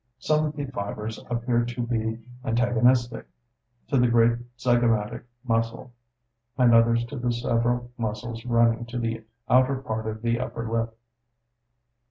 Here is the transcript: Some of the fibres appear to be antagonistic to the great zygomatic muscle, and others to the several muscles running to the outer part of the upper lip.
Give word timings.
Some 0.17 0.47
of 0.47 0.55
the 0.55 0.65
fibres 0.65 1.23
appear 1.29 1.63
to 1.63 1.81
be 1.85 2.17
antagonistic 2.43 3.27
to 3.89 3.99
the 3.99 4.07
great 4.07 4.39
zygomatic 4.57 5.21
muscle, 5.43 5.91
and 6.57 6.73
others 6.73 7.05
to 7.05 7.17
the 7.19 7.31
several 7.31 7.91
muscles 7.99 8.43
running 8.43 8.87
to 8.87 8.97
the 8.97 9.23
outer 9.47 9.75
part 9.75 10.07
of 10.07 10.23
the 10.23 10.39
upper 10.39 10.67
lip. 10.67 10.97